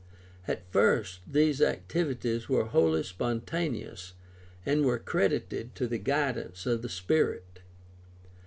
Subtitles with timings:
[0.47, 4.13] At first these activities were wholly spontaneous
[4.65, 7.59] and were credited to the guidance of the Spirit.